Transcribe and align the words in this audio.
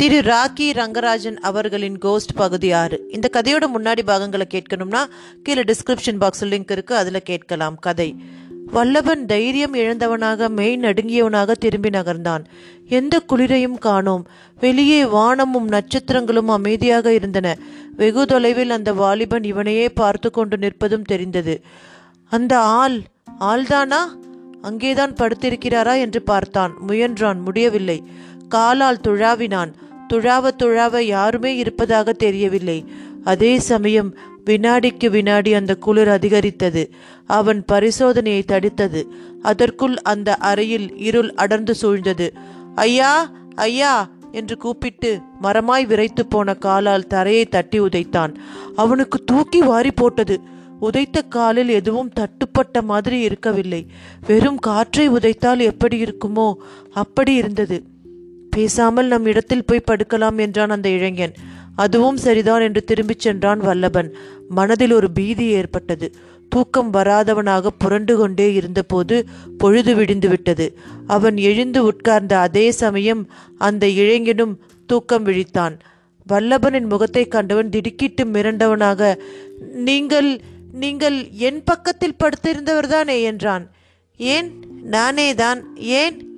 திரு 0.00 0.18
ராக்கி 0.18 0.60
ரங்கராஜன் 0.60 1.36
அவர்களின் 1.36 1.98
கோஸ்ட் 1.98 2.34
பகுதி 2.34 2.72
ஆறு. 2.72 3.06
இந்த 3.08 3.28
கதையோட 3.32 3.64
முன்னாடி 3.74 4.02
பாகங்களை 4.02 4.46
கேட்கணும்னா 4.54 5.04
கீழே 5.42 5.62
டிஸ்கிரிப்ஷன் 5.62 6.18
பாக்ஸ் 6.18 6.44
லிங்க் 6.44 6.70
இருக்கு 6.70 6.96
அதில் 6.96 7.22
கேட்கலாம் 7.22 7.76
கதை. 7.78 8.16
வல்லவன் 8.66 9.26
தைரியம் 9.26 9.74
இழந்தவனாக 9.74 10.48
மெய் 10.48 10.76
நடுங்கியவனாக 10.76 11.52
திரும்பி 11.52 11.88
நகர்ந்தான். 11.88 12.44
எந்த 12.88 13.20
குளிரையும் 13.20 13.78
காணோம். 13.78 14.28
வெளியே 14.60 15.04
வானமும் 15.04 15.68
நட்சத்திரங்களும் 15.68 16.48
அமைதியாக 16.48 17.12
இருந்தன. 17.12 17.58
வெகு 17.96 18.26
தொலைவில் 18.26 18.70
அந்த 18.70 18.92
வாலிபன் 18.92 19.44
இவனையே 19.44 19.88
பார்த்து 19.88 20.30
கொண்டு 20.30 20.56
நிற்பதும் 20.56 21.04
தெரிந்தது. 21.04 21.62
அந்த 22.30 22.58
ஆள் 22.58 23.00
ஆள்தானா? 23.40 24.00
அங்கேதான் 24.62 25.12
படுத்திருக்கிறாரா 25.12 26.00
என்று 26.00 26.22
பார்த்தான். 26.22 26.72
முயன்றான் 26.88 27.40
முடியவில்லை. 27.40 28.02
காலால் 28.48 29.00
துழாவினான். 29.00 29.74
துழாவ 30.12 30.50
துழாவ 30.62 31.00
யாருமே 31.00 31.56
இருப்பதாக 31.56 32.12
தெரியவில்லை. 32.12 32.84
அதே 33.24 33.58
சமயம் 33.58 34.16
வினாடிக்கு 34.44 35.10
வினாடி 35.10 35.54
அந்த 35.54 35.74
குளிர் 35.74 36.08
அதிகரித்தது. 36.08 36.90
அவன் 37.26 37.64
பரிசோதனையை 37.72 38.42
தடுத்தது. 38.44 39.02
அதற்குள் 39.42 39.96
அந்த 40.02 40.34
அறையில் 40.34 40.98
இருள் 40.98 41.34
அடர்ந்து 41.34 41.74
சூழ்ந்தது. 41.82 42.30
ஐயா 42.74 43.30
ஐயா 43.54 44.08
என்று 44.32 44.56
கூப்பிட்டு 44.56 45.20
மரமாய் 45.42 45.86
விரைத்து 45.86 46.26
போன 46.26 46.54
காலால் 46.54 47.06
தரையை 47.06 47.44
தட்டி 47.44 47.80
உதைத்தான். 47.80 48.34
அவனுக்கு 48.76 49.24
தூக்கி 49.24 49.60
வாரி 49.60 49.90
போட்டது. 49.90 50.40
உதைத்த 50.80 51.22
காலில் 51.22 51.68
எதுவும் 51.68 52.12
தட்டுப்பட்ட 52.20 52.82
மாதிரி 52.82 53.20
இருக்கவில்லை. 53.20 53.86
வெறும் 54.26 54.58
காற்றை 54.58 55.10
உதைத்தால் 55.10 55.58
எப்படி 55.58 56.02
இருக்குமோ 56.02 56.54
அப்படி 56.92 57.34
இருந்தது. 57.34 57.82
பேசாமல் 58.50 59.06
நம் 59.06 59.26
இடத்தில் 59.26 59.64
போய் 59.64 59.84
படுக்கலாம் 59.90 60.38
என்றான் 60.38 60.70
அந்த 60.70 60.88
இளைஞன். 60.88 61.34
அதுவும் 61.76 62.16
சரிதான் 62.16 62.60
என்று 62.60 62.84
திரும்பிச் 62.84 63.18
சென்றான் 63.18 63.60
வல்லபன். 63.60 64.14
மனதில் 64.48 64.92
ஒரு 64.92 65.10
பீதி 65.10 65.46
ஏற்பட்டது. 65.46 66.14
தூக்கம் 66.48 66.92
வராதவனாக 66.92 67.66
புரண்டு 67.78 68.16
கொண்டே 68.16 68.52
இருந்தபோது 68.52 69.24
பொழுது 69.58 69.94
விடிந்து 69.94 70.28
விட்டது. 70.28 70.78
அவன் 71.06 71.36
எழுந்து 71.36 71.84
உட்கார்ந்த 71.84 72.38
அதே 72.38 72.70
சமயம் 72.70 73.30
அந்த 73.58 73.88
இளைஞனும் 73.88 74.60
தூக்கம் 74.86 75.26
விழித்தான். 75.26 75.78
வல்லபனின் 76.28 76.88
முகத்தை 76.88 77.28
கண்டவன் 77.28 77.70
திடுக்கிட்டு 77.70 78.24
மிரண்டவனாக 78.24 79.18
நீங்கள் 79.72 80.40
நீங்கள் 80.72 81.28
என் 81.30 81.64
பக்கத்தில் 81.64 82.16
படுத்திருந்தவர்தானே? 82.18 83.22
என்றான். 83.22 83.70
ஏன்? 84.16 84.64
நானே 84.82 85.34
தான் 85.34 85.76
ஏன்? 85.76 86.28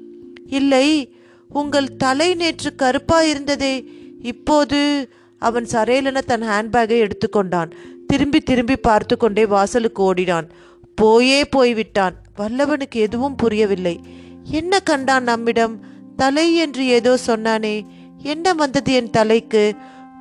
இல்லை. 0.46 1.14
உங்கள் 1.52 1.96
தலை 1.96 2.34
நேற்று 2.34 2.74
கருப்பாயிருந்ததே. 2.78 3.74
இப்போது 4.22 5.08
அவன் 5.38 5.64
சரையலென 5.64 6.18
தன் 6.18 6.42
ஹேண்ட்பேக்கை 6.42 6.98
எடுத்துக்கொண்டான். 6.98 7.70
திரும்பி 8.06 8.40
திரும்பி 8.40 8.76
பார்த்து 8.76 9.16
கொண்டே 9.16 9.46
வாசலுக்கு 9.46 10.02
ஓடினான். 10.02 10.48
போயே 10.94 11.44
போய்விட்டான். 11.44 12.14
வல்லவனுக்கு 12.38 12.94
எதுவும் 12.94 13.36
புரியவில்லை. 13.36 14.00
என்ன 14.42 14.80
கண்டான் 14.80 15.22
நம்மிடம்? 15.22 15.80
தலை 16.16 16.56
என்று 16.56 16.86
ஏதோ 16.86 17.18
சொன்னானே. 17.26 17.82
என்ன 18.22 18.54
வந்தது 18.54 18.92
என் 18.92 19.10
தலைக்கு? 19.10 19.74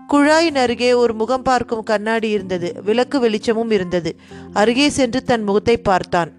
குழாயின் 0.10 0.56
அருகே 0.56 0.94
ஒரு 0.94 1.14
முகம் 1.14 1.42
பார்க்கும் 1.42 1.84
கண்ணாடி 1.84 2.30
இருந்தது. 2.30 2.82
விளக்கு 2.84 3.20
வெளிச்சமும் 3.20 3.72
இருந்தது. 3.72 4.20
அருகே 4.54 4.90
சென்று 4.90 5.24
தன் 5.24 5.44
முகத்தை 5.44 5.78
பார்த்தான். 5.78 6.32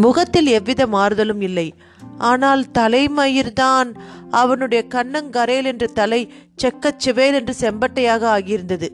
முகத்தில் 0.00 0.46
எவ்வித 0.46 0.86
மாறுதலும் 0.86 1.40
இல்லை. 1.40 1.74
ஆனால் 2.18 2.66
தலைமயிர்தான் 2.78 3.94
அவனுடைய 4.30 4.86
கண்ணங்கரையில் 4.88 5.64
என்று 5.64 5.92
தலை 5.92 6.32
செக்கச் 6.56 7.08
சிவேல் 7.08 7.34
என்று 7.34 7.54
செம்பட்டையாக 7.60 8.24
ஆகியிருந்தது. 8.38 8.88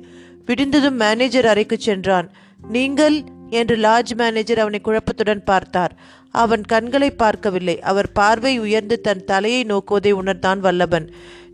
விடிந்ததும் 0.46 0.96
மேனேஜர் 0.96 1.46
அறைக்கு 1.46 1.78
சென்றான். 1.78 2.30
நீங்கள்? 2.68 3.22
என்று 3.50 3.76
லாட்ஜ் 3.76 4.14
மேனேஜர் 4.14 4.58
அவனை 4.58 4.80
குழப்பத்துடன் 4.84 5.44
பார்த்தார். 5.44 5.96
அவன் 6.30 6.62
கண்களை 6.62 7.10
பார்க்கவில்லை. 7.10 7.80
அவர் 7.80 8.12
பார்வை 8.12 8.58
உயர்ந்து 8.58 9.00
தன் 9.00 9.24
தலையை 9.24 9.64
நோக்குவதை 9.64 10.10
உணர்ந்தான் 10.10 10.62
வல்லபன். 10.62 11.08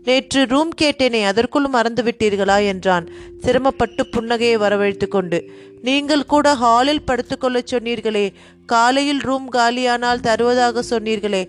நேற்று 0.05 0.41
ரூம் 0.53 0.71
கேட்டேனே 0.81 1.21
அதற்குள் 1.31 1.67
மறந்து 1.75 2.01
விட்டீர்களா 2.03 2.57
என்றான். 2.71 3.05
சிரமப்பட்டு 3.41 4.03
புன்னகையை 4.11 4.55
வரவழைத்து 4.63 5.07
கொண்டு 5.07 5.39
நீங்கள் 5.87 6.25
கூட 6.25 6.47
ஹாலில் 6.63 7.05
படுத்துக்கொள்ளச் 7.07 7.71
சொன்னீர்களே 7.71 8.25
காலையில் 8.65 9.21
ரூம் 9.27 9.47
காலியானால் 9.51 10.25
தருவதாக 10.27 10.83
சொன்னீர்களே. 10.89 11.43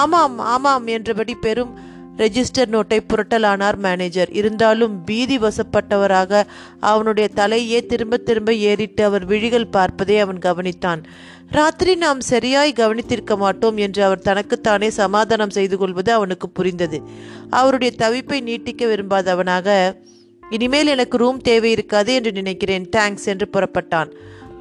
ஆமாம் 0.00 0.38
ஆமாம் 0.54 0.86
என்றபடி 0.86 1.34
பெரும் 1.46 1.72
ரெஜிஸ்டர் 2.16 2.70
நோட்டை 2.70 2.98
புரட்டலானார் 3.08 3.76
மேனேஜர் 3.76 4.30
இருந்தாலும் 4.30 5.04
பீதி 5.04 5.38
வசப்பட்டவராக 5.38 6.42
அவனுடைய 6.80 7.28
தலையே 7.36 7.86
திரும்ப 7.86 8.16
திரும்ப 8.16 8.54
ஏறிட்டு 8.54 9.04
அவர் 9.04 9.24
விழிகள் 9.24 9.66
பார்ப்பதை 9.66 10.18
அவன் 10.18 10.38
கவனித்தான். 10.38 11.02
ராத்திரி 11.50 11.94
நாம் 11.94 12.20
சரியாய் 12.20 12.72
கவனித்திருக்க 12.72 13.36
மாட்டோம் 13.36 13.76
என்று 13.76 14.04
அவர் 14.04 14.18
தனக்குத்தானே 14.18 14.90
சமாதானம் 14.90 15.50
செய்து 15.50 15.78
கொள்வது 15.78 16.12
அவனுக்கு 16.12 16.48
புரிந்தது. 16.48 17.00
அவருடைய 17.50 17.92
தவிப்பை 17.98 18.40
நீட்டிக்க 18.40 18.86
விரும்பாதவனாக 18.86 19.94
இனிமேல் 20.42 20.86
எனக்கு 20.86 21.16
ரூம் 21.16 21.40
தேவை 21.40 21.70
இருக்காது 21.70 22.14
என்று 22.14 22.32
நினைக்கிறேன் 22.32 22.88
தேங்க்ஸ் 22.96 23.24
என்று 23.24 23.48
புறப்பட்டான். 23.52 24.10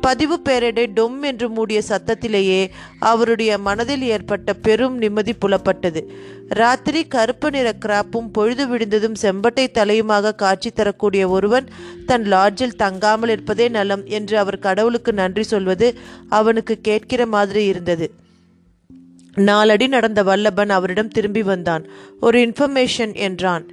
பதிவு 0.01 0.39
பேரடை 0.49 0.85
டொம் 0.95 1.21
என்று 1.21 1.49
மூடிய 1.49 1.81
சத்தத்திலேயே 1.89 2.69
அவருடைய 2.99 3.57
மனதில் 3.57 4.01
ஏற்பட்ட 4.01 4.53
பெரும் 4.53 4.97
நிம்மதி 4.97 5.33
புலப்பட்டது. 5.33 6.01
ராத்திரி 6.49 7.07
கருப்பு 7.07 7.51
நிற 7.51 7.73
கிராப்பும் 7.85 8.31
பொழுது 8.31 8.67
விடிந்ததும் 8.67 9.15
செம்பட்டை 9.21 9.67
தலையுமாக 9.73 10.35
காட்சி 10.35 10.69
தரக்கூடிய 10.69 11.29
ஒருவன் 11.29 11.67
தன் 12.05 12.23
லாட்ஜில் 12.23 12.75
தங்காமல் 12.77 13.29
இருப்பதே 13.29 13.67
நலம் 13.67 14.05
என்று 14.05 14.37
அவர் 14.37 14.59
கடவுளுக்கு 14.59 15.13
நன்றி 15.13 15.43
சொல்வது 15.43 15.97
அவனுக்கு 16.29 16.79
கேட்கிற 16.81 17.25
மாதிரி 17.25 17.65
இருந்தது. 17.65 18.13
நாலடி 19.35 19.87
நடந்த 19.87 20.23
வல்லபன் 20.23 20.69
அவரிடம் 20.69 21.07
திரும்பி 21.07 21.43
வந்தான். 21.43 21.87
ஒரு 22.19 22.39
இன்ஃபர்மேஷன் 22.39 23.13
என்றான். 23.13 23.65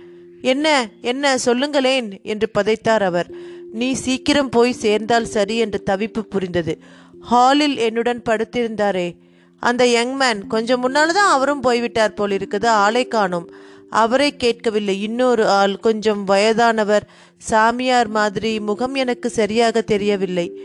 என்ன? 0.42 0.88
என்ன? 1.02 1.38
சொல்லுங்களேன் 1.38 2.20
என்று 2.22 2.50
பதைத்தார் 2.58 3.02
அவர். 3.02 3.56
நீ 3.72 3.92
சீக்கிரம் 3.92 4.48
போய் 4.48 4.72
சேர்ந்தால் 4.72 5.24
சரி 5.24 5.56
என்று 5.56 5.82
தவிப்பு 5.90 6.18
புரிந்தது. 6.18 6.78
ஹாலில் 7.20 7.76
என்னுடன் 7.76 8.22
படுத்திருந்தாரே. 8.28 9.16
அந்த 9.60 9.84
யங்மேன் 9.84 10.46
கொஞ்சம் 10.46 10.80
முன்னால் 10.80 11.12
தான் 11.12 11.30
அவரும் 11.30 11.60
போய்விட்டார் 11.60 12.14
போல் 12.14 12.30
இருக்குது 12.30 12.66
ஆளை 12.66 13.08
காணும். 13.08 13.52
அவரை 13.90 14.36
கேட்கவில்லை 14.36 15.02
இன்னொரு 15.02 15.48
ஆள் 15.48 15.78
கொஞ்சம் 15.78 16.24
வயதானவர் 16.24 17.08
சாமியார் 17.36 18.08
மாதிரி 18.08 18.60
முகம் 18.60 18.94
எனக்கு 18.94 19.30
சரியாக 19.30 19.80
தெரியவில்லை. 19.80 20.60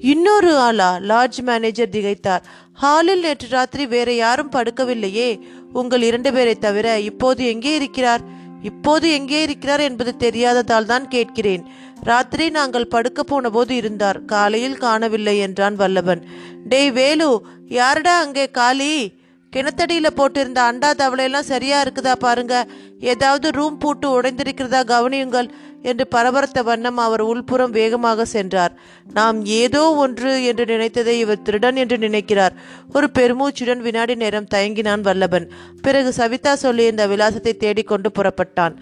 இன்னொரு 0.00 0.56
ஆளா? 0.56 0.98
லாட்ஜ் 1.00 1.40
மேனேஜர் 1.40 1.88
திகைத்தார். 1.88 2.40
ஹாலில் 2.72 3.20
நேற்று 3.20 3.48
ராத்திரி 3.48 3.86
வேற 3.86 4.12
யாரும் 4.12 4.50
படுக்கவில்லையே. 4.50 5.40
உங்கள் 5.72 6.02
இரண்டு 6.02 6.32
பேரை 6.32 6.54
தவிர 6.54 7.00
இப்போது 7.00 7.46
எங்கே 7.46 7.74
இருக்கிறார்? 7.74 8.37
இப்போது 8.62 9.12
எங்கே 9.12 9.42
இருக்கிறார் 9.42 9.80
என்பது 9.80 10.14
தெரியாததால் 10.18 10.84
தான் 10.84 11.08
கேட்கிறேன். 11.08 11.64
ராத்திரி 12.00 12.50
நாங்கள் 12.50 12.86
படுக்க 12.86 13.22
போன 13.22 13.50
போது 13.50 13.76
இருந்தார். 13.76 14.24
காலையில் 14.24 14.76
காணவில்லை 14.76 15.38
என்றான் 15.38 15.74
வல்லவன். 15.74 16.22
டேய் 16.64 16.90
வேலு 16.90 17.42
யாருடா 17.68 18.20
அங்கே 18.20 18.50
காலி? 18.50 19.16
கிணத்தடியில் 19.52 20.16
போட்டிருந்த 20.16 20.60
அண்டா 20.70 20.90
தவளையெல்லாம் 20.98 21.50
சரியா 21.52 21.82
இருக்குதா 21.82 22.14
பாருங்க. 22.18 22.66
ஏதாவது 23.00 23.50
ரூம் 23.50 23.78
பூட்டு 23.78 24.20
உடைந்திருக்கிறதா 24.20 24.80
கவனியுங்கள். 24.94 25.50
என்று 25.90 26.04
பரபரத்த 26.14 26.62
வண்ணம் 26.62 27.00
அவர் 27.06 27.24
உள்புறம் 27.30 27.74
வேகமாக 27.78 28.26
சென்றார். 28.34 28.74
நாம் 29.18 29.38
ஏதோ 29.62 29.82
ஒன்று 30.04 30.32
என்று 30.50 30.64
நினைத்ததை 30.64 31.14
இவர் 31.24 31.42
திருடன் 31.42 31.80
என்று 31.82 31.98
நினைக்கிறார். 31.98 32.56
ஒரு 32.92 33.08
பெருமூச்சுடன் 33.18 33.84
வினாடி 33.86 34.16
நேரம் 34.24 34.52
தயங்கினான் 34.54 35.06
வல்லபன். 35.08 35.48
பிறகு 35.86 36.12
சவிதா 36.20 36.54
சொல்லியிருந்த 36.62 37.06
விலாசத்தை 37.14 37.54
தேடிக்கொண்டு 37.56 38.10
புறப்பட்டான். 38.18 38.76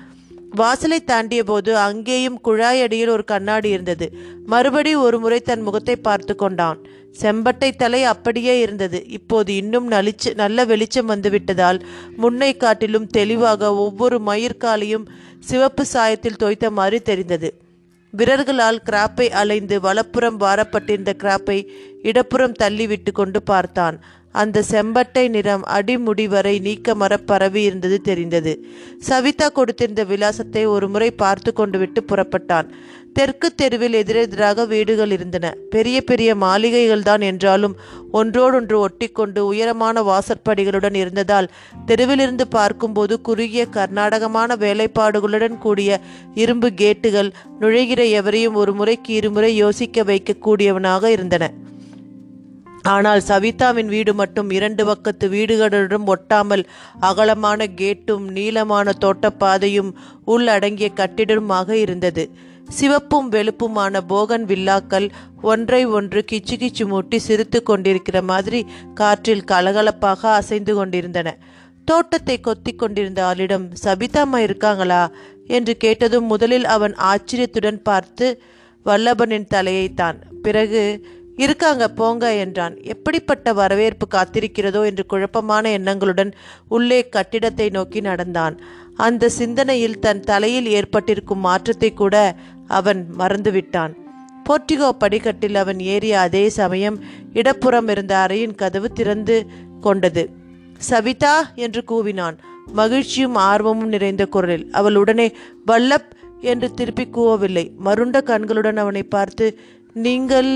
வாசலை 0.61 0.99
தாண்டிய 1.05 1.43
போது 1.45 1.71
அங்கேயும் 1.77 2.39
குழாயடியில் 2.45 3.13
ஒரு 3.15 3.25
கண்ணாடி 3.25 3.69
இருந்தது. 3.69 4.07
மறுபடி 4.47 4.93
ஒரு 5.07 5.19
முறை 5.19 5.41
தன் 5.41 5.61
முகத்தை 5.61 5.97
பார்த்து 5.97 6.35
கொண்டான். 6.37 6.79
செம்பட்டை 7.21 7.71
தலை 7.77 8.01
அப்படியே 8.05 8.55
இருந்தது. 8.61 8.99
இப்போது 9.09 9.51
இன்னும் 9.55 9.87
நலிச்சு 9.91 10.31
நல்ல 10.35 10.65
வெளிச்சம் 10.65 11.11
வந்துவிட்டதால் 11.11 11.79
முன்னை 12.17 12.51
காட்டிலும் 12.57 13.07
தெளிவாக 13.07 13.71
ஒவ்வொரு 13.85 14.19
மயிர்காலையும் 14.27 15.07
சிவப்பு 15.41 15.85
சாயத்தில் 15.93 16.41
தோய்த்த 16.43 16.71
மாதிரி 16.71 17.01
தெரிந்தது. 17.03 17.51
விரல்களால் 18.13 18.85
கிராப்பை 18.91 19.27
அலைந்து 19.41 19.77
வலப்புறம் 19.81 20.39
வாரப்பட்டிருந்த 20.41 21.13
கிராப்பை 21.23 21.59
இடப்புறம் 22.03 22.59
தள்ளி 22.63 22.87
விட்டு 22.87 23.11
கொண்டு 23.13 23.41
பார்த்தான். 23.43 23.97
அந்த 24.43 24.65
செம்பட்டை 24.71 25.25
நிறம் 25.29 25.65
அடிமுடி 25.77 26.27
வரை 26.29 26.55
நீக்கமர 26.67 27.13
பரவி 27.31 27.63
இருந்தது 27.63 27.99
தெரிந்தது. 28.01 28.53
சவிதா 29.09 29.49
கொடுத்திருந்த 29.59 30.05
விலாசத்தை 30.05 30.63
ஒரு 30.67 30.89
முறை 30.89 31.11
பார்த்து 31.23 31.53
கொண்டு 31.53 31.79
விட்டு 31.79 32.03
புறப்பட்டான். 32.03 32.69
தெற்கு 33.13 33.49
தெருவில் 33.55 33.95
எதிரெதிராக 34.01 34.65
வீடுகள் 34.73 35.13
இருந்தன. 35.17 35.47
பெரிய 35.71 35.99
பெரிய 36.01 36.31
மாளிகைகள் 36.35 37.03
தான் 37.03 37.21
என்றாலும் 37.21 37.77
ஒன்றோடொன்று 38.13 38.77
ஒட்டிக்கொண்டு 38.87 39.41
உயரமான 39.51 40.03
வாசற்படிகளுடன் 40.03 40.97
இருந்ததால் 41.03 41.51
தெருவிலிருந்து 41.87 42.47
பார்க்கும்போது 42.49 43.17
குறுகிய 43.21 43.65
கர்நாடகமான 43.77 44.57
வேலைப்பாடுகளுடன் 44.65 45.57
கூடிய 45.59 46.01
இரும்பு 46.35 46.71
கேட்டுகள் 46.83 47.35
நுழைகிற 47.61 48.03
எவரையும் 48.21 48.59
ஒரு 48.63 48.75
முறைக்கு 48.75 49.13
இருமுறை 49.15 49.53
யோசிக்க 49.57 50.05
வைக்கக்கூடியவனாக 50.05 51.05
இருந்தன. 51.09 51.47
ஆனால் 52.89 53.23
சவிதாவின் 53.29 53.91
வீடு 53.95 54.13
மட்டும் 54.15 54.51
இரண்டு 54.51 54.83
பக்கத்து 54.85 55.27
வீடுகளுடன் 55.29 56.05
ஒட்டாமல் 56.15 56.65
அகலமான 57.01 57.67
கேட்டும் 57.75 58.25
நீளமான 58.31 58.93
தோட்டப்பாதையும் 59.05 59.91
உள்ளடங்கிய 60.25 60.89
கட்டிடமாக 60.93 61.77
இருந்தது. 61.77 62.25
சிவப்பும் 62.69 63.29
வெளுப்புமான 63.29 64.01
போகன் 64.09 64.45
வில்லாக்கள் 64.45 65.07
ஒன்றை 65.43 65.83
ஒன்று 65.97 66.21
கிச்சு 66.31 66.57
கிச்சு 66.57 66.85
மூட்டி 66.85 67.17
சிரித்து 67.17 67.59
கொண்டிருக்கிற 67.63 68.21
மாதிரி 68.23 68.61
காற்றில் 68.95 69.45
கலகலப்பாக 69.45 70.23
அசைந்து 70.41 70.75
கொண்டிருந்தன. 70.75 71.29
தோட்டத்தை 71.85 72.37
கொத்தி 72.41 72.73
கொண்டிருந்த 72.73 73.21
ஆளிடம் 73.27 73.67
சபிதாம்மா 73.85 74.37
இருக்காங்களா? 74.37 75.03
என்று 75.49 75.75
கேட்டதும் 75.77 76.27
முதலில் 76.27 76.65
அவன் 76.65 76.95
ஆச்சரியத்துடன் 77.11 77.81
பார்த்து 77.83 78.27
வல்லபனின் 78.87 79.51
தலையைத்தான். 79.55 80.19
பிறகு 80.43 80.83
இருக்காங்க 81.37 81.85
போங்க 81.91 82.25
என்றான். 82.35 82.75
எப்படிப்பட்ட 82.85 83.53
வரவேற்பு 83.53 84.07
காத்திருக்கிறதோ 84.15 84.83
என்று 84.85 85.05
குழப்பமான 85.07 85.71
எண்ணங்களுடன் 85.79 86.33
உள்ளே 86.69 87.01
கட்டிடத்தை 87.09 87.69
நோக்கி 87.71 88.01
நடந்தான். 88.01 88.57
அந்த 88.97 89.29
சிந்தனையில் 89.29 89.99
தன் 89.99 90.21
தலையில் 90.21 90.69
ஏற்பட்டிருக்கும் 90.71 91.45
மாற்றத்தை 91.49 91.91
கூட 91.93 92.17
அவன் 92.79 93.01
மறந்துவிட்டான். 93.19 93.95
போர்ட்டிகோ 94.47 94.89
படிக்கட்டில் 94.99 95.55
அவன் 95.55 95.81
ஏறிய 95.95 96.15
அதே 96.21 96.45
சமயம் 96.49 96.99
இடப்புறம் 97.33 97.89
இருந்த 97.89 98.15
அறையின் 98.17 98.55
கதவு 98.55 98.89
திறந்து 98.93 99.37
கொண்டது. 99.81 100.25
சவிதா 100.91 101.37
என்று 101.55 101.83
கூவினான். 101.91 102.37
மகிழ்ச்சியும் 102.73 103.37
ஆர்வமும் 103.51 103.89
நிறைந்த 103.89 104.23
குரலில். 104.27 104.67
அவள் 104.73 104.97
உடனே 104.97 105.27
வல்லப் 105.67 106.11
என்று 106.41 106.69
திருப்பி 106.73 107.05
கூவவில்லை. 107.13 107.65
மருண்ட 107.85 108.17
கண்களுடன் 108.23 108.77
அவனை 108.77 109.03
பார்த்து 109.15 109.47
நீங்கள் 110.05 110.51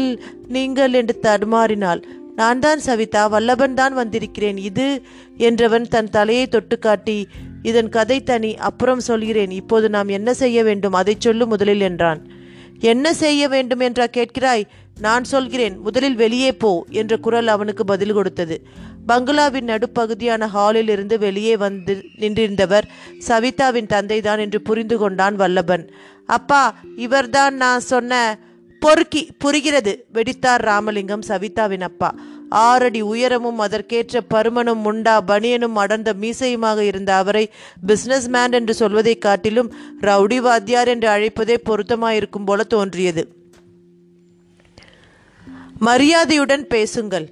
நீங்கள் 0.56 0.94
என்று 1.00 1.14
தடுமாறினாள். 1.22 2.00
நான் 2.34 2.60
தான் 2.64 2.80
சவிதா 2.86 3.22
வல்லபன் 3.34 3.76
தான் 3.80 3.94
வந்திருக்கிறேன் 3.94 4.58
இது 4.68 4.86
என்றவன் 5.48 5.86
தன் 5.94 6.10
தலையை 6.16 6.44
தொட்டு 6.48 6.76
காட்டி 6.78 7.18
இதன் 7.62 7.88
கதை 7.88 8.18
தனி 8.22 8.50
அப்புறம் 8.68 9.02
சொல்கிறேன் 9.08 9.52
இப்போது 9.60 9.86
நாம் 9.88 10.10
என்ன 10.18 10.30
செய்ய 10.34 10.58
வேண்டும் 10.64 10.98
அதை 11.00 11.14
சொல்லு 11.18 11.46
முதலில் 11.46 11.80
என்றான். 11.80 12.20
என்ன 12.92 13.06
செய்ய 13.14 13.48
வேண்டும் 13.48 13.82
என்றா 13.86 14.06
கேட்கிறாய்? 14.16 14.64
நான் 15.00 15.24
சொல்கிறேன் 15.24 15.74
முதலில் 15.78 16.16
வெளியே 16.22 16.52
போ 16.52 16.70
என்ற 17.00 17.12
குரல் 17.16 17.50
அவனுக்கு 17.54 17.84
பதில் 17.84 18.16
கொடுத்தது. 18.18 18.56
பங்களாவின் 19.06 19.70
நடுப்பகுதியான 19.72 20.46
ஹாலில் 20.46 20.88
இருந்து 20.88 21.18
வெளியே 21.18 21.54
வந்து 21.56 21.94
நின்றிருந்தவர் 22.22 22.88
சவிதாவின் 23.28 23.90
தந்தைதான் 23.94 24.38
என்று 24.38 24.60
புரிந்து 24.60 24.98
கொண்டான் 24.98 25.36
வல்லபன். 25.36 25.84
அப்பா 26.26 26.62
இவர்தான் 26.96 27.54
நான் 27.54 27.88
சொன்ன 27.92 28.22
பொறுக்கி 28.80 29.28
புரிகிறது. 29.38 30.06
வெடித்தார் 30.14 30.62
ராமலிங்கம் 30.62 31.22
சவிதாவின் 31.28 31.80
அப்பா. 31.80 32.14
ஆறடி 32.48 33.00
உயரமும் 33.00 33.58
அதற்கேற்ற 33.58 34.20
பருமனும் 34.34 34.82
முண்டா 34.84 35.20
பனியனும் 35.26 35.74
அடர்ந்த 35.74 36.14
மீசையுமாக 36.20 36.78
இருந்த 36.78 37.14
அவரை 37.14 37.50
பிசினஸ் 37.86 38.28
மேன் 38.28 38.52
என்று 38.52 38.74
சொல்வதை 38.74 39.18
காட்டிலும் 39.18 39.74
ரவுடி 40.00 40.36
வாத்தியார் 40.36 40.88
என்று 40.88 41.08
அழைப்பதே 41.08 41.56
பொருத்தமாயிருக்கும் 41.64 42.44
போல 42.44 42.62
தோன்றியது. 42.62 43.34
மரியாதையுடன் 45.78 46.66
பேசுங்கள். 46.66 47.28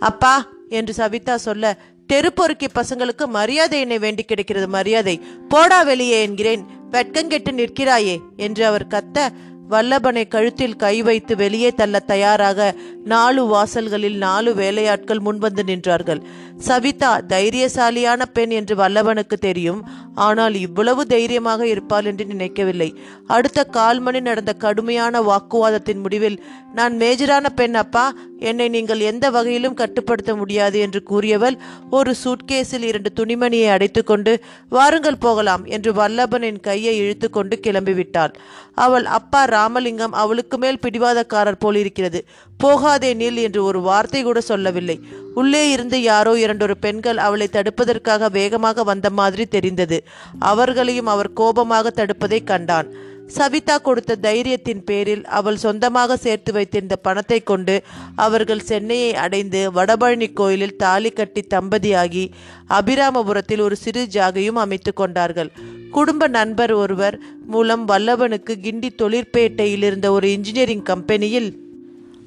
அப்பா 0.00 0.48
என்று 0.68 0.92
சவிதா 0.92 1.36
சொல்ல 1.36 1.76
தெருப்பொறுக்கி 2.12 2.66
பசங்களுக்கு 2.74 3.26
மரியாதை 3.28 3.80
என்னை 3.80 3.98
வேண்டி 3.98 4.22
கிடைக்கிறது 4.22 4.68
மரியாதை. 4.68 5.20
போடா 5.48 5.82
வெளியே 5.82 6.22
என்கிறேன். 6.22 6.66
வெட்கங்கெட்டு 6.90 7.52
நிற்கிறாயே 7.52 8.18
என்று 8.36 8.66
அவர் 8.66 8.86
கத்த 8.86 9.28
வல்லபனை 9.70 10.28
கழுத்தில் 10.28 10.76
கை 10.76 11.02
வைத்து 11.02 11.36
வெளியே 11.36 11.70
தள்ள 11.70 11.98
தயாராக 11.98 12.74
நாலு 13.04 13.46
வாசல்களில் 13.46 14.16
நாலு 14.16 14.54
வேலையாட்கள் 14.54 15.22
முன்வந்து 15.24 15.62
நின்றார்கள். 15.66 16.20
சவிதா 16.58 17.20
தைரியசாலியான 17.28 18.22
பெண் 18.32 18.50
என்று 18.50 18.76
வல்லவனுக்கு 18.76 19.34
தெரியும். 19.40 20.03
ஆனால் 20.14 20.54
இவ்வளவு 20.54 21.06
தைரியமாக 21.06 21.66
இருப்பாள் 21.66 22.04
என்று 22.04 22.24
நினைக்கவில்லை. 22.24 22.88
அடுத்த 23.26 23.64
கால் 23.64 24.00
மணி 24.00 24.20
நடந்த 24.20 24.52
கடுமையான 24.52 25.22
வாக்குவாதத்தின் 25.22 26.00
முடிவில் 26.00 26.38
நான் 26.74 26.94
மேஜரான 26.96 27.46
பெண் 27.54 27.74
அப்பா 27.74 28.04
என்னை 28.38 28.68
நீங்கள் 28.68 29.00
எந்த 29.00 29.30
வகையிலும் 29.30 29.76
கட்டுப்படுத்த 29.80 30.36
முடியாது 30.36 30.78
என்று 30.78 31.02
கூறியவள் 31.10 31.56
ஒரு 31.90 32.14
சூட்கேஸில் 32.24 32.86
இரண்டு 32.90 33.10
துணிமணியை 33.20 33.68
அடைத்துக்கொண்டு 33.74 34.34
வாருங்கள் 34.68 35.22
போகலாம் 35.26 35.64
என்று 35.64 35.92
வல்லபனின் 35.92 36.60
கையை 36.60 36.94
இழுத்துக்கொண்டு 37.02 37.56
கிளம்பிவிட்டாள். 37.66 38.34
அவள் 38.74 39.04
அப்பா 39.04 39.42
ராமலிங்கம் 39.44 40.12
அவளுக்கு 40.12 40.58
மேல் 40.58 40.82
பிடிவாதக்காரர் 40.82 41.62
போல் 41.64 41.74
இருக்கிறது 41.74 42.20
போகாதே 42.60 43.14
நில் 43.14 43.40
என்று 43.42 43.64
ஒரு 43.64 43.80
வார்த்தை 43.80 44.22
கூட 44.22 44.40
சொல்லவில்லை. 44.40 44.96
உள்ளே 45.34 45.70
இருந்து 45.70 46.02
யாரோ 46.02 46.32
இரண்டொரு 46.38 46.76
பெண்கள் 46.76 47.16
அவளை 47.16 47.48
தடுப்பதற்காக 47.52 48.30
வேகமாக 48.30 48.82
வந்த 48.82 49.10
மாதிரி 49.10 49.46
தெரிந்தது. 49.46 49.98
அவர்களையும் 50.38 51.06
அவர் 51.06 51.32
கோபமாக 51.32 51.92
தடுப்பதை 51.96 52.44
கண்டான். 52.44 52.90
சவிதா 53.26 53.78
கொடுத்த 53.78 54.16
தைரியத்தின் 54.22 54.82
பேரில் 54.84 55.26
அவள் 55.26 55.56
சொந்தமாக 55.56 56.16
சேர்த்து 56.16 56.52
வைத்திருந்த 56.52 56.96
பணத்தை 56.96 57.42
கொண்டு 57.42 57.82
அவர்கள் 58.14 58.60
சென்னையை 58.60 59.14
அடைந்து 59.14 59.70
வடபழனி 59.72 60.32
கோயிலில் 60.32 60.76
தாலி 60.76 61.10
கட்டி 61.10 61.44
தம்பதியாகி 61.54 62.30
அபிராமபுரத்தில் 62.68 63.60
ஒரு 63.60 63.76
சிறு 63.76 64.06
ஜாகையும் 64.12 64.60
அமைத்து 64.64 64.92
கொண்டார்கள். 64.92 65.52
குடும்ப 65.90 66.26
நண்பர் 66.28 66.72
ஒருவர் 66.72 67.18
மூலம் 67.46 67.88
வல்லவனுக்கு 67.88 68.54
கிண்டி 68.62 68.90
தொழிற்பேட்டையில் 69.02 69.82
இருந்த 69.82 70.12
ஒரு 70.12 70.28
இன்ஜினியரிங் 70.30 70.82
கம்பெனியில் 70.82 71.63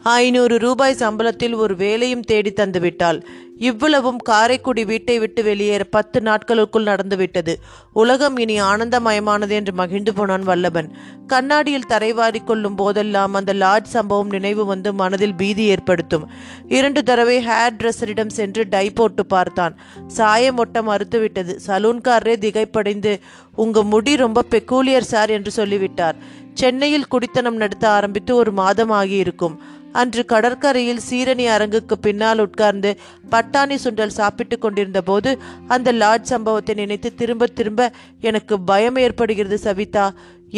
ஐநூறு 0.09 0.57
ரூபாய் 0.57 0.95
சம்பளத்தில் 0.99 1.55
ஒரு 1.55 1.75
வேலையும் 1.75 2.21
தேடி 2.21 2.53
தந்துவிட்டாள். 2.55 3.19
இவ்வளவும் 3.57 4.17
காரைக்குடி 4.17 4.85
வீட்டை 4.85 5.19
விட்டு 5.19 5.43
வெளியேற 5.43 5.83
பத்து 5.83 6.21
நாட்களுக்குள் 6.21 6.83
நடந்துவிட்டது. 6.83 7.59
உலகம் 7.93 8.37
இனி 8.37 8.61
ஆனந்தமயமானது 8.61 9.49
என்று 9.49 9.73
மகிழ்ந்து 9.73 10.13
போனான் 10.13 10.47
வல்லபன். 10.47 10.89
கண்ணாடியில் 11.27 11.87
தரைவாரி 11.87 12.39
கொள்ளும் 12.39 12.75
போதெல்லாம் 12.75 13.33
அந்த 13.33 13.53
லார்ஜ் 13.53 13.93
சம்பவம் 13.95 14.29
நினைவு 14.29 14.65
வந்து 14.65 14.93
மனதில் 14.93 15.35
பீதி 15.35 15.63
ஏற்படுத்தும். 15.63 16.29
இரண்டு 16.67 17.03
தடவை 17.03 17.45
ஹேர் 17.45 17.77
ட்ரெஸ்ஸரிடம் 17.77 18.35
சென்று 18.39 18.65
டை 18.69 18.89
போட்டு 18.89 19.25
பார்த்தான். 19.25 19.75
சாயம் 20.07 20.57
ஒட்ட 20.57 20.81
மறுத்துவிட்டது. 20.81 21.55
சலூன்காரரே 21.67 22.37
திகைப்படைந்து 22.37 23.19
உங்க 23.55 23.83
முடி 23.83 24.15
ரொம்ப 24.15 24.43
பெக்கூலியர் 24.51 25.11
சார் 25.13 25.29
என்று 25.29 25.51
சொல்லிவிட்டார். 25.51 26.15
சென்னையில் 26.53 27.07
குடித்தனம் 27.07 27.55
நடத்த 27.55 27.89
ஆரம்பித்து 27.89 28.35
ஒரு 28.35 28.51
மாதம் 28.51 28.89
ஆகியிருக்கும். 28.89 29.57
அன்று 29.99 30.23
கடற்கரையில் 30.25 31.05
சீரணி 31.09 31.45
அரங்குக்கு 31.55 31.95
பின்னால் 32.05 32.41
உட்கார்ந்து 32.45 32.91
பட்டாணி 33.31 33.77
சுண்டல் 33.83 34.17
சாப்பிட்டு 34.19 34.57
கொண்டிருந்த 34.59 35.01
போது 35.01 35.31
அந்த 35.75 35.91
லாட் 36.01 36.31
சம்பவத்தை 36.31 36.75
நினைத்து 36.75 37.09
திரும்ப 37.21 37.47
திரும்ப 37.59 37.91
எனக்கு 38.29 38.57
பயம் 38.71 38.99
ஏற்படுகிறது 39.05 39.59
சவிதா. 39.67 40.07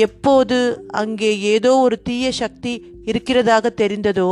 எப்போது 0.06 0.58
அங்கே 1.02 1.30
ஏதோ 1.52 1.72
ஒரு 1.86 1.96
தீய 2.08 2.26
சக்தி 2.40 2.74
இருக்கிறதாக 3.12 3.68
தெரிந்ததோ 3.82 4.28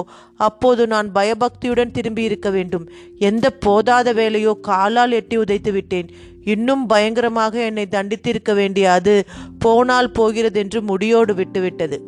அப்போது 0.47 0.81
நான் 0.87 1.07
பயபக்தியுடன் 1.11 1.91
திரும்பி 1.91 2.23
இருக்க 2.23 2.49
வேண்டும். 2.49 2.85
எந்த 3.29 3.45
போதாத 3.65 4.13
வேலையோ 4.19 4.53
காலால் 4.69 5.11
எட்டி 5.11 5.37
உதைத்து 5.37 5.71
விட்டேன். 5.71 6.09
இன்னும் 6.55 6.83
பயங்கரமாக 6.85 7.57
என்னை 7.69 7.87
தண்டித்திருக்க 7.95 8.53
வேண்டிய 8.53 8.91
அது. 8.91 9.15
போனால் 9.59 10.11
போகிறதென்று 10.11 10.81
முடியோடு 10.81 11.33
விட்டுவிட்டது. 11.33 11.99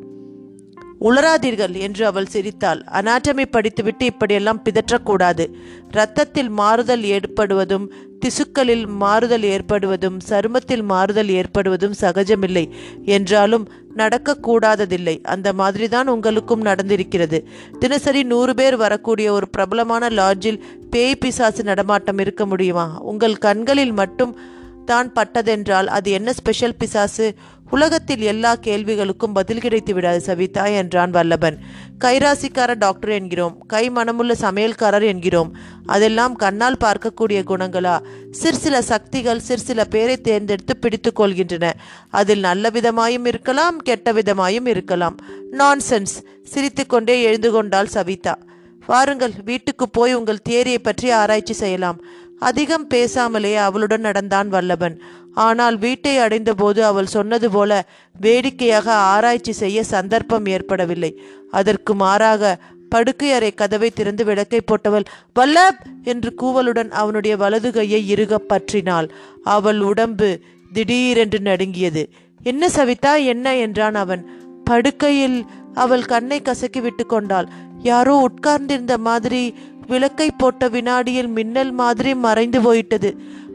உளராதீர்கள் 1.01 1.75
என்று 1.75 2.05
அவள் 2.05 2.25
சிரித்தாள். 2.25 2.83
அனாட்டமி 2.91 3.45
படித்துவிட்டு 3.45 4.05
இப்படியெல்லாம் 4.05 4.61
பிதற்றக்கூடாது. 4.63 5.47
இரத்தத்தில் 5.91 6.49
மாறுதல் 6.49 7.03
ஏற்படுவதும் 7.03 7.91
திசுக்களில் 8.25 8.85
மாறுதல் 8.85 9.43
ஏற்படுவதும் 9.43 10.19
சருமத்தில் 10.29 10.83
மாறுதல் 10.83 11.29
ஏற்படுவதும் 11.29 11.93
சகஜமில்லை. 12.01 12.69
என்றாலும் 13.05 13.69
நடக்கக்கூடாததில்லை. 13.95 15.23
அந்த 15.23 15.53
மாதிரி 15.53 15.87
தான் 15.87 16.07
உங்களுக்கும் 16.07 16.65
நடந்திருக்கிறது. 16.65 17.45
தினசரி 17.79 18.23
நூறு 18.23 18.55
பேர் 18.55 18.75
வரக்கூடிய 18.75 19.31
ஒரு 19.31 19.49
பிரபலமான 19.49 20.09
லாட்ஜில் 20.09 20.61
பேய் 20.89 21.15
பிசாசு 21.15 21.63
நடமாட்டம் 21.63 22.17
இருக்க 22.17 22.45
முடியுமா? 22.45 22.99
உங்கள் 23.01 23.37
கண்களில் 23.37 23.91
மட்டும் 23.91 24.39
தான் 24.85 25.11
பட்டதென்றால் 25.15 25.85
அது 25.85 26.11
என்ன 26.11 26.33
ஸ்பெஷல் 26.33 26.75
பிசாசு? 26.75 27.35
உலகத்தில் 27.71 28.21
எல்லா 28.21 28.55
கேள்விகளுக்கும் 28.55 29.33
பதில் 29.33 29.59
கிடைத்து 29.59 29.93
விடாது 29.93 30.21
சவிதா 30.21 30.65
என்றான் 30.65 31.11
வல்லபன். 31.11 31.57
கைராசிக்கார 31.99 32.77
டாக்டர் 32.77 33.09
என்கிறோம். 33.09 33.63
கை 33.67 33.89
மனமுள்ள 33.89 34.33
சமையல்காரர் 34.41 35.03
என்கிறோம். 35.03 35.57
அதெல்லாம் 35.85 36.35
கண்ணால் 36.35 36.77
பார்க்கக்கூடிய 36.83 37.43
குணங்களா? 37.47 37.99
சிற்சில 38.31 38.81
சக்திகள் 38.81 39.39
சிற்சில 39.39 39.85
பேரை 39.85 40.17
தேர்ந்தெடுத்து 40.17 40.77
பிடித்து 40.77 41.11
கொள்கின்றன. 41.15 41.71
அதில் 42.09 42.39
நல்ல 42.39 42.69
விதமாயும் 42.69 43.25
இருக்கலாம் 43.25 43.77
கெட்ட 43.77 44.13
விதமாயும் 44.13 44.67
இருக்கலாம். 44.67 45.15
நான்சென்ஸ் 45.51 46.15
சிரித்துக்கொண்டே 46.43 47.21
எழுந்து 47.21 47.51
கொண்டாள் 47.51 47.87
சவிதா. 47.87 48.37
வாருங்கள் 48.87 49.31
வீட்டுக்கு 49.45 49.89
போய் 49.89 50.13
உங்கள் 50.13 50.45
தியரியை 50.49 50.77
பற்றி 50.77 51.09
ஆராய்ச்சி 51.11 51.53
செய்யலாம். 51.53 52.03
அதிகம் 52.39 52.87
பேசாமலே 52.89 53.55
அவளுடன் 53.55 54.01
நடந்தான் 54.01 54.51
வல்லபன். 54.53 54.97
ஆனால் 55.39 55.77
வீட்டை 55.77 56.13
அடைந்தபோது 56.17 56.79
அவள் 56.85 57.13
சொன்னது 57.15 57.47
போல 57.49 57.71
வேடிக்கையாக 58.15 58.87
ஆராய்ச்சி 59.11 59.53
செய்ய 59.53 59.79
சந்தர்ப்பம் 59.91 60.47
ஏற்படவில்லை. 60.47 61.11
அதற்கு 61.51 61.93
மாறாக 61.95 62.41
படுக்கை 62.91 63.29
அறை 63.31 63.49
கதவை 63.53 63.89
திறந்து 63.91 64.23
விளக்கை 64.25 64.59
போட்டவள் 64.61 65.05
வல்லப்! 65.35 65.81
என்று 66.03 66.29
கூவலுடன் 66.41 66.91
அவனுடைய 67.01 67.33
வலது 67.37 67.69
கையை 67.71 68.01
இறுக 68.09 68.39
பற்றினாள். 68.49 69.07
அவள் 69.47 69.81
உடம்பு 69.89 70.29
திடீரென்று 70.71 71.39
நடுங்கியது. 71.41 72.03
என்ன 72.41 72.63
சவிதா 72.69 73.13
என்ன? 73.33 73.55
என்றான் 73.65 73.97
அவன். 74.03 74.23
படுக்கையில் 74.63 75.37
அவள் 75.75 76.05
கண்ணை 76.05 76.39
கசக்கி 76.41 76.81
விட்டு 76.81 77.03
கொண்டாள். 77.05 77.47
யாரோ 77.83 78.13
உட்கார்ந்திருந்த 78.27 78.95
மாதிரி 79.07 79.43
விளக்கை 79.89 80.29
போட்ட 80.33 80.63
வினாடியில் 80.67 81.31
மின்னல் 81.37 81.73
மாதிரி 81.73 82.11
மறைந்து 82.25 82.59
போயிட்டது. 82.61 83.09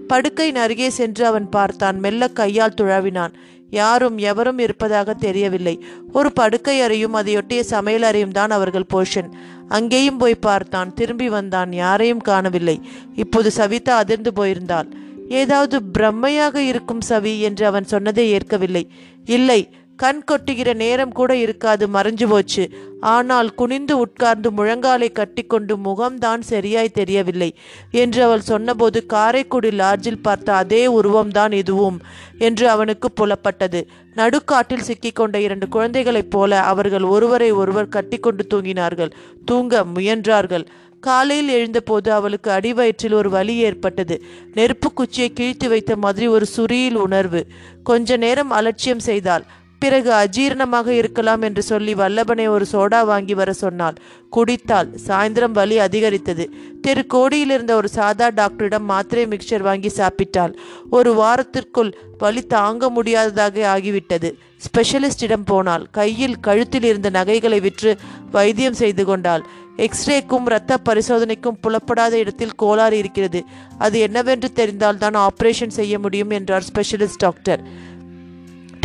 படுக்கையின் 0.08 0.56
அருகே 0.56 0.88
சென்று 0.90 1.26
அவன் 1.26 1.48
பார்த்தான். 1.48 1.98
மெல்ல 1.98 2.28
கையால் 2.28 2.78
துழாவினான். 2.80 3.34
யாரும் 3.70 4.18
எவரும் 4.18 4.58
இருப்பதாக 4.58 5.14
தெரியவில்லை. 5.14 5.84
ஒரு 6.12 6.32
படுக்கை 6.32 6.80
அறையும் 6.80 7.14
அதையொட்டிய 7.14 7.60
சமையல் 7.60 8.02
அறையும் 8.02 8.30
தான் 8.30 8.50
அவர்கள் 8.50 8.90
போர்ஷன் 8.94 9.30
அங்கேயும் 9.68 10.16
போய் 10.16 10.34
பார்த்தான். 10.34 10.94
திரும்பி 10.94 11.28
வந்தான். 11.28 11.72
யாரையும் 11.72 12.20
காணவில்லை. 12.20 12.80
இப்போது 13.14 13.50
சவிதா 13.50 13.96
அதிர்ந்து 13.96 14.32
போயிருந்தாள். 14.36 14.90
ஏதாவது 15.28 15.82
பிரம்மையாக 15.98 16.56
இருக்கும் 16.56 17.02
சவி 17.08 17.40
என்று 17.40 17.66
அவன் 17.66 17.84
சொன்னதை 17.84 18.30
ஏற்கவில்லை. 18.30 18.90
இல்லை 19.24 19.68
கண் 19.96 20.22
கொட்டுகிற 20.30 20.74
நேரம் 20.74 21.12
கூட 21.12 21.36
இருக்காது 21.36 21.86
மறைஞ்சு 21.86 22.28
போச்சு. 22.28 22.70
ஆனால் 23.00 23.54
குனிந்து 23.54 23.98
உட்கார்ந்து 23.98 24.50
முழங்காலை 24.50 25.12
கட்டிக்கொண்டு 25.12 25.76
முகம்தான் 25.76 26.40
சரியாய் 26.40 26.88
தெரியவில்லை 26.88 27.54
என்று 27.90 28.24
அவள் 28.24 28.40
சொன்னபோது 28.40 29.06
காரைக்குடி 29.06 29.68
லாட்ஜில் 29.68 30.22
பார்த்த 30.22 30.54
அதே 30.54 30.86
உருவம்தான் 30.86 31.52
இதுவும் 31.52 32.00
என்று 32.38 32.68
அவனுக்கு 32.68 33.10
புலப்பட்டது. 33.20 33.82
நடுக்காட்டில் 34.14 34.86
சிக்கிக்கொண்ட 34.88 35.36
இரண்டு 35.36 35.68
குழந்தைகளைப் 35.68 36.30
போல 36.30 36.60
அவர்கள் 36.60 37.02
ஒருவரை 37.02 37.50
ஒருவர் 37.50 37.88
கட்டிக்கொண்டு 37.88 38.46
தூங்கினார்கள். 38.54 39.12
தூங்க 39.44 39.84
முயன்றார்கள். 39.94 40.66
காலையில் 41.00 41.48
எழுந்தபோது 41.48 42.12
அவளுக்கு 42.12 42.50
அடிவயிற்றில் 42.50 43.12
ஒரு 43.12 43.30
வலி 43.30 43.56
ஏற்பட்டது. 43.56 44.22
நெருப்பு 44.54 44.92
குச்சியை 44.92 45.32
கிழித்து 45.32 45.68
வைத்த 45.68 45.96
மாதிரி 45.96 46.26
ஒரு 46.26 46.46
சுரியில் 46.56 46.94
உணர்வு. 46.94 47.46
கொஞ்ச 47.82 48.16
நேரம் 48.16 48.50
அலட்சியம் 48.50 48.98
செய்தாள். 48.98 49.44
பிறகு 49.84 50.10
அஜீரணமாக 50.22 50.88
இருக்கலாம் 51.00 51.42
என்று 51.48 51.62
சொல்லி 51.70 51.94
வல்லபனை 51.94 52.46
ஒரு 52.56 52.66
சோடா 52.72 53.00
வாங்கி 53.12 53.34
வர 53.40 53.50
சொன்னாள். 53.62 53.96
குடித்தாள். 54.36 54.88
சாயந்தரம் 55.06 55.56
வலி 55.58 55.76
அதிகரித்தது. 55.86 56.44
தெரு 56.84 57.02
கோடியில் 57.06 57.52
இருந்த 57.56 57.72
ஒரு 57.80 57.88
சாதா 57.88 58.28
டாக்டரிடம் 58.40 58.86
மாத்திரை 58.92 59.24
மிக்சர் 59.32 59.64
வாங்கி 59.68 59.90
சாப்பிட்டாள். 59.96 60.54
ஒரு 60.90 61.12
வாரத்திற்குள் 61.20 61.92
வலி 62.18 62.42
தாங்க 62.54 62.88
முடியாததாக 62.96 63.64
ஆகிவிட்டது. 63.74 64.30
ஸ்பெஷலிஸ்டிடம் 64.66 65.46
போனாள். 65.52 65.84
கையில் 65.90 66.40
கழுத்தில் 66.40 66.86
இருந்த 66.90 67.08
நகைகளை 67.10 67.60
விற்று 67.60 67.92
வைத்தியம் 68.30 68.80
செய்து 68.82 69.04
கொண்டாள். 69.04 69.44
எக்ஸ்ரேக்கும் 69.86 70.46
இரத்த 70.46 70.72
பரிசோதனைக்கும் 70.88 71.58
புலப்படாத 71.60 72.14
இடத்தில் 72.18 72.58
கோளாறு 72.62 72.96
இருக்கிறது. 72.98 73.40
அது 73.78 73.98
என்னவென்று 73.98 74.48
தெரிந்தால் 74.52 75.00
தான் 75.04 75.16
ஆபரேஷன் 75.26 75.76
செய்ய 75.78 75.94
முடியும் 75.98 76.30
என்றார் 76.30 76.68
ஸ்பெஷலிஸ்ட் 76.70 77.22
டாக்டர் 77.24 77.62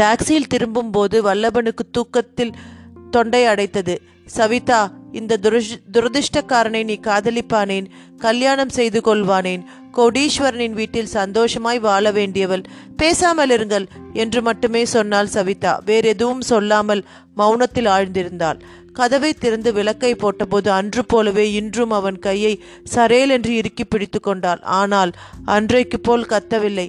டாக்ஸியில் 0.02 0.52
திரும்பும் 0.54 0.92
போது 0.92 1.18
வல்லபனுக்கு 1.28 1.84
தூக்கத்தில் 1.92 2.56
தொண்டை 3.12 3.44
அடைத்தது. 3.46 3.96
சவிதா 4.38 4.80
இந்த 5.20 5.38
துருஷ் 5.44 5.72
துரதிர்ஷ்டக்காரனை 5.94 6.82
நீ 6.90 6.96
காதலிப்பானேன் 7.08 7.88
கல்யாணம் 8.18 8.74
செய்து 8.78 9.00
கொள்வானேன். 9.08 9.64
கோடீஸ்வரனின் 9.98 10.76
வீட்டில் 10.80 11.14
சந்தோஷமாய் 11.18 11.80
வாழ 11.80 12.12
வேண்டியவள். 12.12 12.64
பேசாமல் 12.98 13.54
இருங்கள் 13.56 13.88
என்று 14.24 14.42
மட்டுமே 14.42 14.84
சொன்னாள் 14.96 15.34
சவிதா. 15.38 15.74
வேற 15.86 16.04
எதுவும் 16.08 16.46
சொல்லாமல் 16.52 17.02
மௌனத்தில் 17.38 17.90
ஆழ்ந்திருந்தாள். 17.96 18.62
கதவை 19.00 19.32
திறந்து 19.34 19.70
விளக்கை 19.74 20.14
போட்டபோது 20.16 20.70
அன்று 20.78 21.02
போலவே 21.06 21.46
இன்றும் 21.52 21.94
அவன் 22.00 22.18
கையை 22.20 22.54
சரேல் 22.96 23.34
என்று 23.36 23.52
இறுக்கி 23.56 23.86
பிடித்து 23.86 24.20
கொண்டாள். 24.20 24.62
ஆனால் 24.80 25.12
அன்றைக்கு 25.58 26.00
போல் 26.00 26.32
கத்தவில்லை. 26.34 26.88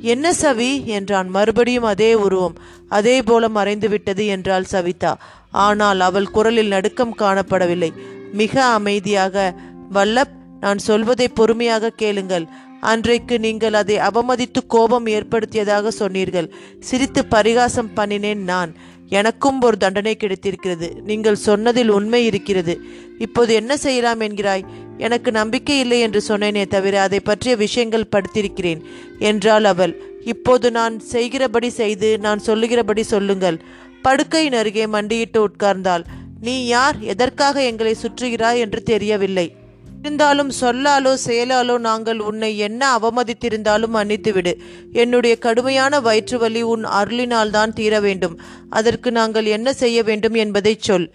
என்ன 0.00 0.32
சவி? 0.32 0.84
என்றான். 0.84 1.28
மறுபடியும் 1.28 1.84
அதே 1.84 2.14
உருவம். 2.14 2.56
அதே 2.88 3.22
போல 3.22 3.48
மறைந்து 3.48 3.88
விட்டது 3.88 4.26
என்றாள் 4.26 4.64
சவிதா. 4.64 5.18
ஆனால் 5.50 6.00
அவள் 6.00 6.30
குரலில் 6.30 6.68
நடுக்கம் 6.68 7.16
காணப்படவில்லை. 7.18 7.92
மிக 8.32 8.64
அமைதியாக 8.64 9.54
வல்லப் 9.92 10.40
நான் 10.60 10.78
சொல்வதை 10.78 11.28
பொறுமையாக 11.28 11.90
கேளுங்கள். 11.90 12.46
அன்றைக்கு 12.80 13.40
நீங்கள் 13.40 13.74
அதை 13.74 13.96
அவமதித்து 13.96 14.66
கோபம் 14.66 15.06
ஏற்படுத்தியதாக 15.06 15.90
சொன்னீர்கள். 15.90 16.54
சிரித்து 16.80 17.26
பரிகாசம் 17.26 17.90
பண்ணினேன் 17.96 18.36
நான். 18.36 18.74
எனக்கும் 19.08 19.60
ஒரு 19.60 19.76
தண்டனை 19.76 20.16
கிடைத்திருக்கிறது. 20.16 20.96
நீங்கள் 21.04 21.34
சொன்னதில் 21.34 21.88
உண்மை 21.88 22.26
இருக்கிறது. 22.26 22.80
இப்போது 23.18 23.54
என்ன 23.54 23.76
செய்யலாம் 23.76 24.20
என்கிறாய்? 24.20 24.64
எனக்கு 24.98 25.32
நம்பிக்கை 25.32 25.78
இல்லை 25.78 26.00
என்று 26.00 26.22
சொன்னேனே 26.28 26.66
தவிர 26.66 27.02
அதை 27.02 27.20
பற்றிய 27.20 27.56
விஷயங்கள் 27.56 28.10
படித்திருக்கிறேன். 28.16 28.80
என்றாள் 29.18 29.64
அவள். 29.64 30.02
இப்போது 30.24 30.70
நான் 30.70 31.00
செய்கிறபடி 31.00 31.70
செய்து 31.70 32.18
நான் 32.18 32.38
சொல்லுகிறபடி 32.38 33.02
சொல்லுங்கள். 33.02 33.60
படுக்கையின் 34.08 34.52
அருகே 34.52 34.86
மண்டியிட்டு 34.86 35.48
உட்கார்ந்தாள். 35.48 36.04
நீ 36.40 36.66
யார்? 36.66 36.96
எதற்காக 37.00 37.62
எங்களை 37.62 37.94
சுற்றுகிறாய் 37.94 38.58
என்று 38.58 38.82
தெரியவில்லை. 38.82 39.56
இருந்தாலும் 40.02 40.50
சொல்லாலோ 40.60 41.16
செயலாலோ 41.26 41.78
நாங்கள் 41.78 42.18
உன்னை 42.18 42.58
என்ன 42.58 42.98
அவமதித்திருந்தாலும் 42.98 43.94
மன்னித்துவிடு. 43.94 44.54
என்னுடைய 44.92 45.36
கடுமையான 45.36 46.00
வயிற்று 46.00 46.38
வலி 46.38 46.62
உன் 46.62 46.84
அருளினால் 46.84 47.50
தான் 47.50 47.72
தீர 47.72 48.00
வேண்டும் 48.00 48.40
அதற்கு 48.70 49.12
நாங்கள் 49.12 49.44
என்ன 49.44 49.72
செய்ய 49.72 50.02
வேண்டும் 50.02 50.34
என்பதை 50.34 50.76
சொல். 50.78 51.10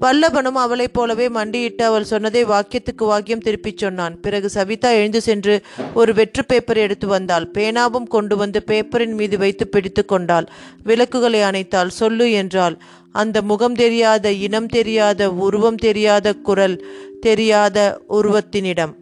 வல்லபனும் 0.00 0.60
அவளைப் 0.64 0.92
போலவே 0.92 1.28
மண்டியிட்டு 1.28 1.84
அவள் 1.84 2.04
சொன்னதை 2.04 2.44
வாக்கியத்துக்கு 2.44 3.04
வாக்கியம் 3.04 3.40
திருப்பிச் 3.40 3.76
சொன்னான். 3.76 4.20
பிறகு 4.20 4.48
சவிதா 4.48 4.90
எழுந்து 4.90 5.20
சென்று 5.20 5.62
ஒரு 5.94 6.14
வெற்று 6.14 6.44
பேப்பர் 6.44 6.76
எடுத்து 6.76 7.06
வந்தாள். 7.06 7.50
பேனாவும் 7.58 8.06
கொண்டு 8.06 8.36
வந்து 8.36 8.62
பேப்பரின் 8.62 9.14
மீது 9.14 9.38
வைத்து 9.38 9.68
பிடித்து 9.68 10.04
கொண்டாள். 10.04 10.46
விளக்குகளை 10.82 11.40
அணைத்தாள். 11.40 11.86
சொல்லு 11.86 12.32
என்றாள். 12.32 12.78
அந்த 13.12 13.42
முகம் 13.42 13.74
தெரியாத 13.74 14.32
இனம் 14.32 14.66
தெரியாத 14.66 15.32
உருவம் 15.32 15.76
தெரியாத 15.76 16.34
குரல் 16.34 16.84
தெரியாத 17.20 18.00
உருவத்தினிடம். 18.10 18.94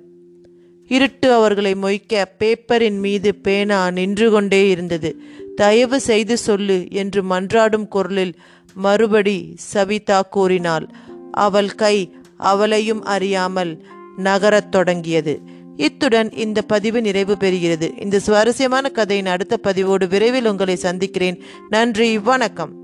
இருட்டு 0.89 1.33
அவர்களை 1.33 1.75
மொய்க்க 1.75 2.25
பேப்பரின் 2.39 2.99
மீது 2.99 3.35
பேனா 3.35 3.91
நின்று 3.91 4.31
கொண்டே 4.31 4.69
இருந்தது. 4.69 5.17
தயவு 5.57 6.01
செய்து 6.01 6.37
சொல்லு 6.37 6.87
என்று 6.91 7.23
மன்றாடும் 7.23 7.89
குரலில் 7.89 8.35
மறுபடி 8.75 9.53
சவிதா 9.57 10.23
கூறினாள் 10.23 10.89
அவள் 11.31 11.75
கை 11.75 12.17
அவளையும் 12.37 13.05
அறியாமல் 13.05 13.87
நகரத் 14.17 14.71
தொடங்கியது. 14.71 15.41
இத்துடன் 15.77 16.33
இந்த 16.33 16.63
பதிவு 16.63 17.01
நிறைவு 17.01 17.37
பெறுகிறது. 17.41 18.03
இந்த 18.03 18.19
சுவாரஸ்யமான 18.19 18.89
கதையின் 18.89 19.27
அடுத்த 19.27 19.57
பதிவோடு 19.57 20.09
விரைவில் 20.09 20.47
உங்களை 20.47 20.77
சந்திக்கிறேன். 20.77 21.43
நன்றி 21.69 22.19
வணக்கம். 22.19 22.84